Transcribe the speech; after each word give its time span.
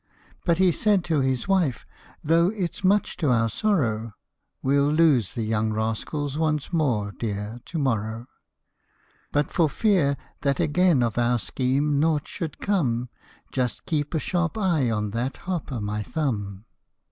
But 0.45 0.57
he 0.57 0.71
said 0.71 1.03
to 1.03 1.19
his 1.19 1.47
wife," 1.47 1.85
Though 2.23 2.47
it 2.49 2.73
's 2.75 2.83
much 2.83 3.17
to 3.17 3.29
our 3.29 3.49
sorrow, 3.49 4.09
We 4.63 4.75
'11 4.75 4.95
lose 4.95 5.33
the 5.35 5.43
young 5.43 5.71
rascals 5.71 6.39
once 6.39 6.73
more, 6.73 7.11
dear, 7.11 7.61
to 7.65 7.77
morrow. 7.77 8.25
But 9.31 9.51
for 9.51 9.69
fear 9.69 10.17
that 10.41 10.59
again 10.59 11.03
of 11.03 11.19
our 11.19 11.37
scheme 11.37 11.99
nought 11.99 12.27
should 12.27 12.59
come, 12.59 13.09
Just 13.51 13.85
keep 13.85 14.15
a 14.15 14.19
sharp 14.19 14.57
eye 14.57 14.89
on 14.89 15.11
that 15.11 15.37
Hop 15.45 15.71
o' 15.71 15.79
my 15.79 16.01
Thumb." 16.01 16.65